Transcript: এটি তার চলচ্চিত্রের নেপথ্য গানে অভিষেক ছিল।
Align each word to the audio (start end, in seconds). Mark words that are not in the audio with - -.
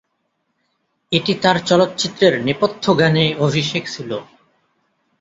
এটি 1.11 1.33
তার 1.43 1.57
চলচ্চিত্রের 1.69 2.33
নেপথ্য 2.45 2.83
গানে 2.99 3.25
অভিষেক 3.39 3.83
ছিল। 3.87 4.11